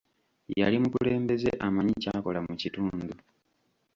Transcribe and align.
Yali 0.59 0.77
mukulembeze 0.83 1.49
amanyi 1.67 1.93
ky'akola 2.03 2.39
mu 2.47 2.53
kitundu. 2.61 3.11